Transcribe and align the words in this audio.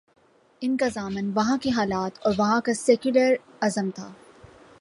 ان 0.61 0.77
کا 0.77 0.87
ضامن 0.93 1.31
وہاں 1.35 1.57
کے 1.57 1.69
حالات 1.69 2.19
اور 2.21 2.33
وہاں 2.37 2.61
کا 2.61 2.73
سیکولر 2.73 3.33
ازم 3.61 3.89
تھا۔ 3.95 4.11